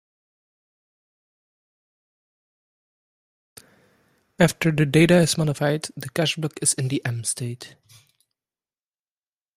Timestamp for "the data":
4.71-5.17